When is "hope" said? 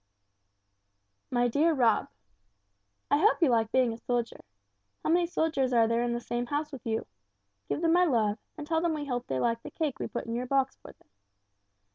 3.19-3.39, 9.05-9.27